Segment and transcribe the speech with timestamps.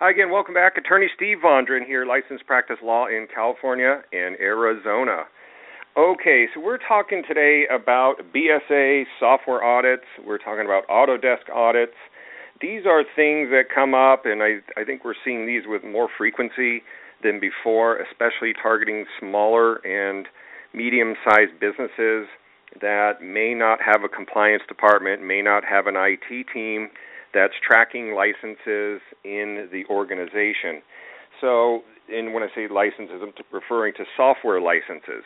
[0.00, 0.76] Hi again, welcome back.
[0.76, 5.24] Attorney Steve Vondran here, licensed practice law in California and Arizona.
[5.98, 10.04] Okay, so we're talking today about BSA software audits.
[10.24, 11.98] We're talking about Autodesk audits.
[12.60, 16.08] These are things that come up, and I, I think we're seeing these with more
[16.16, 16.84] frequency
[17.24, 20.28] than before, especially targeting smaller and
[20.72, 22.28] medium sized businesses
[22.80, 26.88] that may not have a compliance department, may not have an IT team
[27.38, 30.82] that's tracking licenses in the organization.
[31.40, 35.22] So, and when I say licenses, I'm referring to software licenses.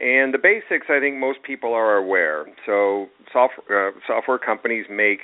[0.00, 2.44] And the basics, I think most people are aware.
[2.66, 5.20] So, software uh, software companies make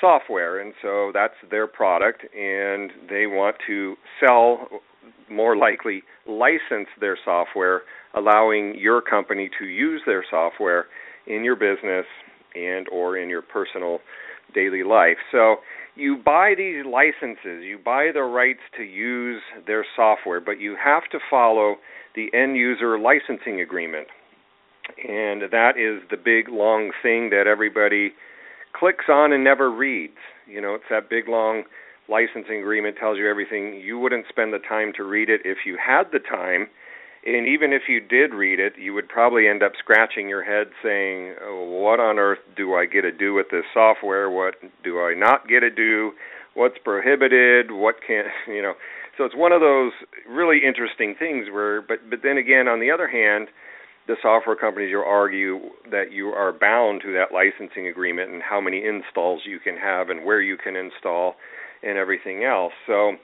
[0.00, 4.68] software, and so that's their product, and they want to sell,
[5.30, 7.82] more likely, license their software,
[8.14, 10.86] allowing your company to use their software
[11.26, 12.06] in your business
[12.54, 13.98] and or in your personal
[14.54, 15.16] daily life.
[15.32, 15.56] So
[15.96, 21.04] you buy these licenses, you buy the rights to use their software, but you have
[21.12, 21.76] to follow
[22.14, 24.08] the end user licensing agreement.
[24.98, 28.12] And that is the big long thing that everybody
[28.72, 30.18] clicks on and never reads.
[30.46, 31.64] You know, it's that big long
[32.08, 33.80] licensing agreement tells you everything.
[33.84, 36.68] You wouldn't spend the time to read it if you had the time
[37.26, 40.68] and even if you did read it, you would probably end up scratching your head
[40.82, 44.30] saying, oh, "What on earth do I get to do with this software?
[44.30, 46.12] What do I not get to do?
[46.54, 47.70] What's prohibited?
[47.70, 48.74] What can't you know?"
[49.18, 49.92] So it's one of those
[50.26, 53.48] really interesting things where, but but then again, on the other hand,
[54.06, 58.62] the software companies will argue that you are bound to that licensing agreement and how
[58.62, 61.34] many installs you can have and where you can install
[61.82, 62.72] and everything else.
[62.86, 63.16] So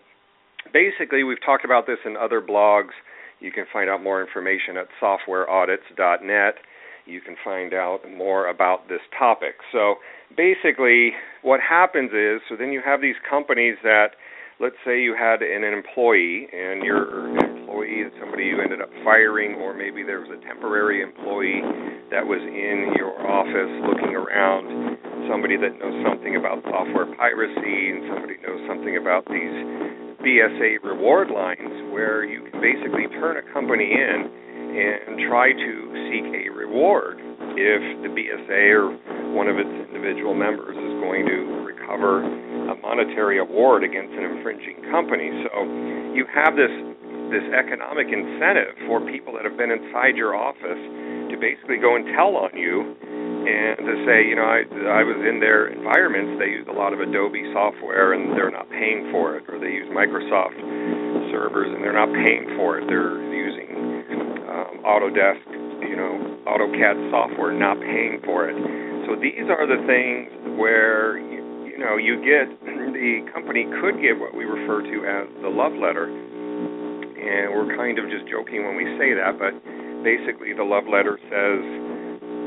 [0.71, 2.93] basically, we've talked about this in other blogs
[3.41, 6.55] you can find out more information at softwareaudits.net.
[7.07, 9.57] You can find out more about this topic.
[9.71, 9.97] So
[10.37, 14.17] basically, what happens is so then you have these companies that,
[14.59, 19.55] let's say you had an employee and your employee is somebody you ended up firing,
[19.61, 21.61] or maybe there was a temporary employee
[22.11, 24.99] that was in your office looking around,
[25.29, 31.31] somebody that knows something about software piracy, and somebody knows something about these BSA reward
[31.31, 35.73] lines where you can basically turn a company in and try to
[36.11, 37.23] seek a reward
[37.55, 38.91] if the BSA or
[39.39, 44.83] one of its individual members is going to recover a monetary award against an infringing
[44.91, 45.31] company.
[45.47, 45.63] So
[46.11, 46.75] you have this
[47.31, 50.83] this economic incentive for people that have been inside your office
[51.31, 52.99] to basically go and tell on you
[53.47, 56.43] and to say, you know, I I was in their environments.
[56.43, 59.71] They use a lot of Adobe software, and they're not paying for it, or they
[59.71, 60.59] use Microsoft
[61.31, 62.91] servers, and they're not paying for it.
[62.91, 63.71] They're using
[64.51, 65.47] um, Autodesk,
[65.87, 68.59] you know, AutoCAD software, not paying for it.
[69.07, 70.27] So these are the things
[70.59, 75.31] where you, you know you get the company could get what we refer to as
[75.47, 79.55] the love letter, and we're kind of just joking when we say that, but
[80.03, 81.63] basically the love letter says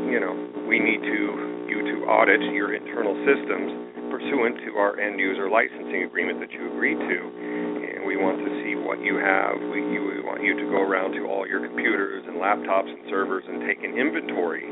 [0.08, 0.34] you know,
[0.68, 1.20] we need to
[1.68, 6.66] you to audit your internal systems pursuant to our end user licensing agreement that you
[6.74, 7.20] agreed to.
[7.94, 9.56] And we want to see what you have.
[9.70, 13.06] We, you, we want you to go around to all your computers and laptops and
[13.08, 14.66] servers and take an inventory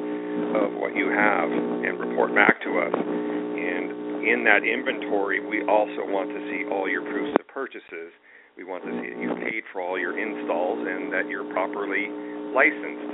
[0.57, 2.95] of what you have and report back to us.
[2.97, 8.11] And in that inventory, we also want to see all your proofs of purchases.
[8.57, 12.09] We want to see that you paid for all your installs and that you're properly
[12.57, 13.05] licensed.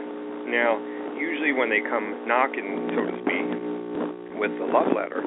[0.48, 0.80] Now,
[1.18, 3.48] usually when they come knocking, so to speak,
[4.38, 5.24] with the love letter,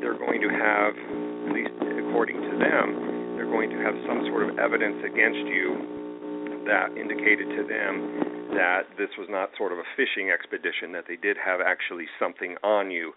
[0.00, 4.48] they're going to have, at least according to them, they're going to have some sort
[4.48, 9.86] of evidence against you that indicated to them that this was not sort of a
[9.96, 13.12] fishing expedition, that they did have actually something on you.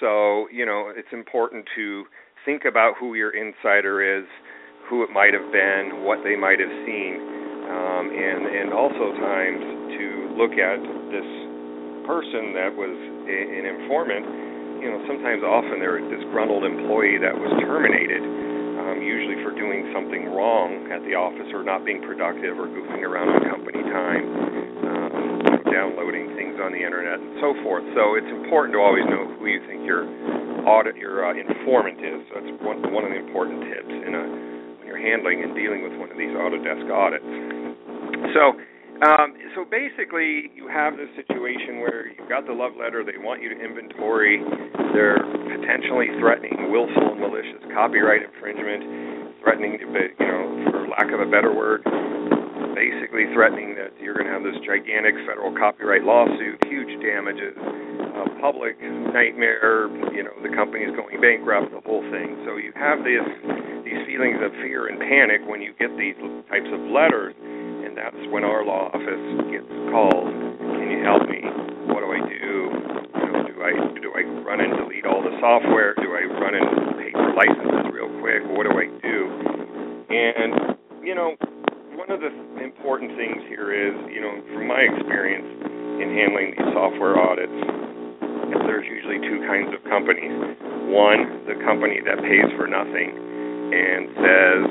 [0.00, 2.04] So, you know, it's important to
[2.44, 4.24] think about who your insider is,
[4.88, 7.20] who it might have been, what they might have seen,
[7.68, 9.60] um, and and also times
[9.98, 10.06] to
[10.38, 10.80] look at
[11.12, 11.28] this
[12.08, 12.96] person that was
[13.28, 18.24] an informant, you know, sometimes often they're a disgruntled employee that was terminated,
[18.80, 23.04] um, usually for doing something wrong at the office or not being productive or goofing
[23.04, 24.24] around on company time,
[24.88, 25.12] um,
[25.68, 27.84] downloading things on the internet and so forth.
[27.92, 30.08] So it's important to always know who you think your
[30.64, 32.24] audit your uh, informant is.
[32.32, 34.24] That's one one of the important tips in a
[34.80, 37.28] when you're handling and dealing with one of these Autodesk audits.
[38.32, 38.56] So.
[38.98, 43.06] Um, so basically, you have this situation where you've got the love letter.
[43.06, 44.42] They want you to inventory.
[44.90, 50.42] They're potentially threatening willful and malicious copyright infringement, threatening, you know,
[50.74, 51.86] for lack of a better word,
[52.74, 57.54] basically threatening that you're going to have this gigantic federal copyright lawsuit, huge damages,
[58.40, 58.78] public
[59.14, 59.86] nightmare.
[60.14, 62.38] You know, the company's going bankrupt, the whole thing.
[62.46, 63.22] So you have this
[63.86, 66.18] these feelings of fear and panic when you get these
[66.50, 67.34] types of letters,
[67.98, 70.30] that's when our law office gets called.
[70.78, 71.42] Can you help me?
[71.90, 72.46] What do I do?
[72.70, 75.98] You know, do I do I run and delete all the software?
[75.98, 78.46] Do I run and pay for licenses real quick?
[78.54, 79.18] What do I do?
[80.14, 81.34] And you know,
[81.98, 82.30] one of the
[82.62, 85.50] important things here is, you know, from my experience
[85.98, 87.58] in handling these software audits,
[88.70, 90.30] there's usually two kinds of companies.
[90.94, 93.10] One, the company that pays for nothing
[93.74, 94.62] and says,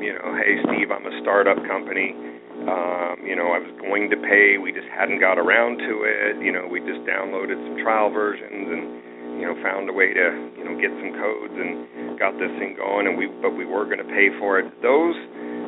[0.00, 2.31] you know, hey, Steve, I'm a startup company.
[2.62, 6.38] Um, you know, I was going to pay, we just hadn't got around to it.
[6.38, 8.82] You know, we just downloaded some trial versions and
[9.40, 12.76] you know found a way to you know get some codes and got this thing
[12.76, 15.16] going and we but we were going to pay for it those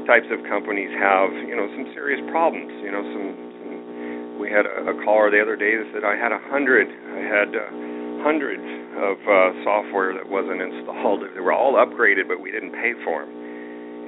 [0.07, 2.71] types of companies have, you know, some serious problems.
[2.85, 6.33] You know, some, we had a, a caller the other day that said I had
[6.33, 8.65] a hundred, I had uh, hundreds
[9.01, 11.25] of uh, software that wasn't installed.
[11.25, 13.33] They were all upgraded, but we didn't pay for them.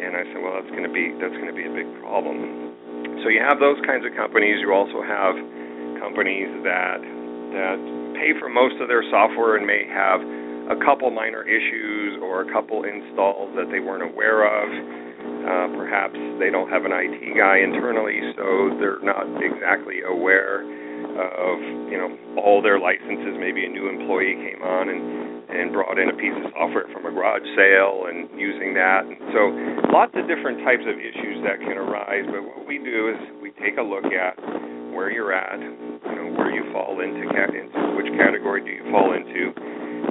[0.03, 2.75] And I said, well, that's going to be that's going to be a big problem.
[3.25, 4.61] So you have those kinds of companies.
[4.61, 5.35] You also have
[5.99, 7.01] companies that
[7.57, 7.79] that
[8.21, 10.21] pay for most of their software and may have
[10.69, 14.67] a couple minor issues or a couple installs that they weren't aware of
[15.47, 20.36] uh, perhaps they don't have an IT guy internally, so they're not exactly aware
[21.17, 21.57] of
[21.89, 22.11] you know
[22.41, 23.37] all their licenses.
[23.41, 25.01] Maybe a new employee came on and
[25.47, 29.07] and brought in a piece of software from a garage sale and using that.
[29.07, 29.43] And so
[29.95, 32.27] lots of different types of issues that can arise.
[32.27, 34.37] But what we do is we take a look at
[34.93, 39.15] where you're at, you know where you fall into, into which category do you fall
[39.15, 39.55] into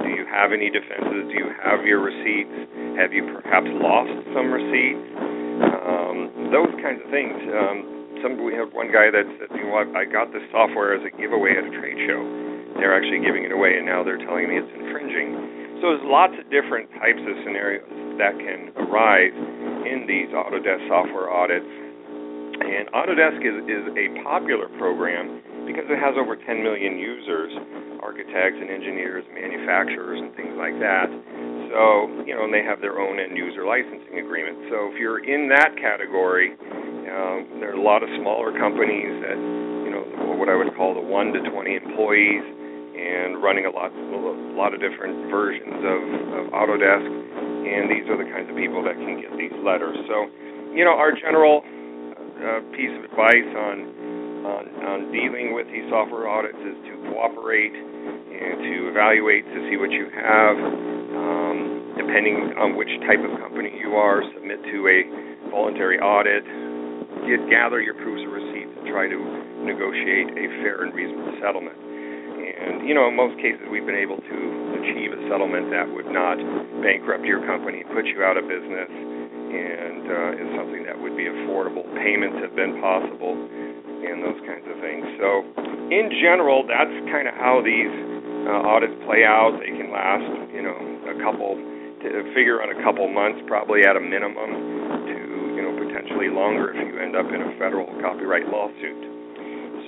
[0.02, 1.30] do you have any defenses?
[1.30, 2.52] Do you have your receipts?
[2.98, 5.06] Have you perhaps lost some receipts?
[5.62, 7.36] Um, those kinds of things.
[7.54, 10.94] Um, some we have one guy that said, you know, I, I got this software
[10.96, 12.20] as a giveaway at a trade show.
[12.78, 15.80] They're actually giving it away, and now they're telling me it's infringing.
[15.80, 17.88] So there's lots of different types of scenarios
[18.20, 19.36] that can arise
[19.84, 21.68] in these Autodesk software audits.
[22.56, 27.52] And Autodesk is, is a popular program because it has over 10 million users
[28.06, 31.10] architects and engineers, manufacturers, and things like that.
[31.74, 34.70] So, you know, and they have their own end user licensing agreement.
[34.70, 36.54] So, if you're in that category,
[37.10, 40.04] um, there are a lot of smaller companies that, you know,
[40.38, 42.44] what I would call the one to 20 employees,
[42.96, 46.00] and running a lot, a lot of different versions of,
[46.32, 47.04] of Autodesk.
[47.04, 49.96] And these are the kinds of people that can get these letters.
[50.08, 50.30] So,
[50.72, 54.06] you know, our general uh, piece of advice on
[54.46, 59.74] on, on dealing with these software audits is to cooperate and to evaluate to see
[59.74, 60.54] what you have.
[60.54, 61.58] Um,
[61.98, 64.98] depending on which type of company you are, submit to a
[65.50, 66.44] voluntary audit.
[67.26, 69.18] Get, gather your proofs of receipts and try to
[69.66, 71.74] negotiate a fair and reasonable settlement.
[71.76, 74.38] And you know, in most cases, we've been able to
[74.78, 76.38] achieve a settlement that would not
[76.80, 81.26] bankrupt your company, put you out of business, and uh, is something that would be
[81.26, 81.82] affordable.
[81.98, 83.34] Payments have been possible
[84.06, 85.04] and those kinds of things.
[85.18, 85.42] So,
[85.90, 87.90] in general, that's kind of how these
[88.46, 89.58] uh, audits play out.
[89.58, 90.78] They can last, you know,
[91.10, 95.15] a couple, to figure on a couple months, probably at a minimum, to
[95.96, 99.00] potentially longer if you end up in a federal copyright lawsuit.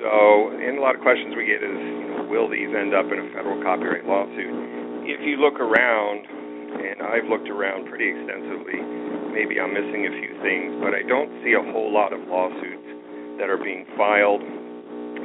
[0.01, 3.13] So, and a lot of questions we get is, you know, will these end up
[3.13, 5.05] in a federal copyright lawsuit?
[5.05, 6.25] If you look around,
[6.81, 8.81] and I've looked around pretty extensively,
[9.37, 12.89] maybe I'm missing a few things, but I don't see a whole lot of lawsuits
[13.37, 14.41] that are being filed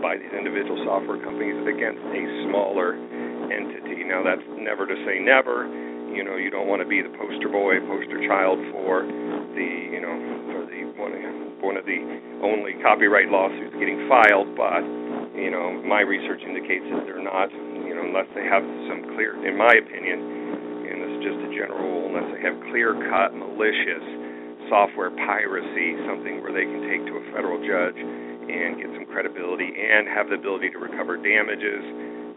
[0.03, 2.99] by these individual software companies against a smaller
[3.47, 4.03] entity.
[4.03, 5.63] Now, that's never to say never.
[6.11, 9.07] You know, you don't want to be the poster boy, poster child for
[9.53, 10.13] the, you know,
[10.51, 11.13] for the one,
[11.63, 11.99] one of the
[12.43, 14.53] only copyright lawsuits getting filed.
[14.57, 14.83] But,
[15.37, 17.49] you know, my research indicates that they're not.
[17.53, 20.17] You know, unless they have some clear, in my opinion,
[20.89, 24.05] and this is just a general rule, unless they have clear-cut, malicious
[24.71, 29.69] software piracy, something where they can take to a federal judge and get some credibility
[29.69, 31.85] and have the ability to recover damages.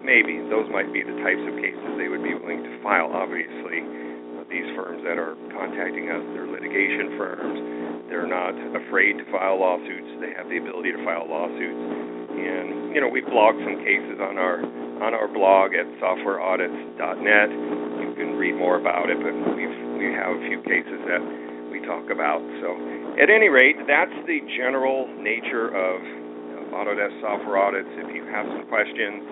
[0.05, 3.11] Maybe those might be the types of cases they would be willing to file.
[3.17, 3.81] Obviously,
[4.57, 7.59] these firms that are contacting us, they're litigation firms.
[8.09, 10.09] They're not afraid to file lawsuits.
[10.25, 11.85] They have the ability to file lawsuits.
[12.33, 14.65] And you know, we blogged some cases on our
[15.05, 17.49] on our blog at softwareaudits.net.
[18.01, 21.21] You can read more about it, but we've we have a few cases that
[21.69, 22.41] we talk about.
[22.65, 22.73] So,
[23.21, 26.01] at any rate, that's the general nature of
[26.73, 27.89] Autodesk software audits.
[27.97, 29.25] If you have some questions,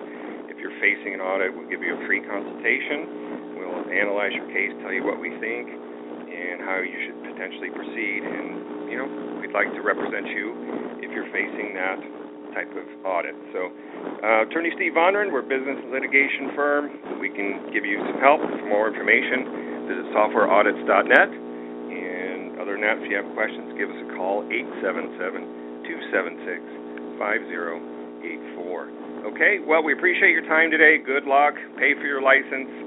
[0.49, 3.44] if you're facing an audit, we'll give you a free consultation.
[3.65, 8.21] We'll analyze your case, tell you what we think, and how you should potentially proceed.
[8.21, 9.07] And you know,
[9.41, 11.99] we'd like to represent you if you're facing that
[12.55, 13.35] type of audit.
[13.51, 13.67] So,
[14.23, 17.19] uh, Attorney Steve Vondran, we're a business litigation firm.
[17.19, 18.39] We can give you some help.
[18.39, 21.29] For more information, visit softwareaudits.net.
[21.35, 29.35] And other than that, if you have questions, give us a call 877 276 5084.
[29.35, 31.01] Okay, well, we appreciate your time today.
[31.01, 31.57] Good luck.
[31.75, 32.84] Pay for your license.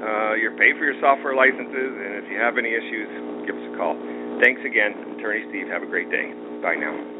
[0.00, 3.08] Uh, your pay for your software licenses, and if you have any issues,
[3.44, 3.94] give us a call.
[4.40, 5.68] Thanks again, Attorney Steve.
[5.68, 6.32] Have a great day.
[6.64, 7.19] Bye now.